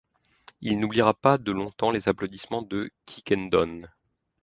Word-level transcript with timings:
Il 0.61 0.79
n’oubliera 0.79 1.13
pas 1.13 1.37
de 1.37 1.51
longtemps 1.51 1.91
les 1.91 2.09
applaudissements 2.09 2.63
de 2.63 2.89
Quiquendone. 3.05 3.87